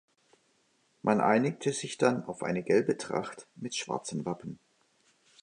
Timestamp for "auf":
2.25-2.41